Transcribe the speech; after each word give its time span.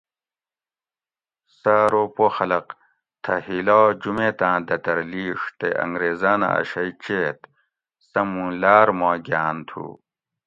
سہ 1.57 1.73
ارو 1.85 2.03
پو 2.15 2.25
خلق 2.35 2.65
تھہ 3.23 3.33
ہِیلا 3.45 3.79
جُمیتاۤں 4.01 4.57
دۤتر 4.67 4.97
لِیڛ 5.11 5.39
تے 5.59 5.67
انگریزاۤنہ 5.83 6.47
اۤ 6.59 6.65
شئی 6.69 6.91
چیت 7.03 7.39
سہ 8.09 8.21
مُوں 8.31 8.51
لاۤر 8.61 8.87
ما 8.99 9.09
گھاۤن 9.27 9.55
تھو 9.67 9.85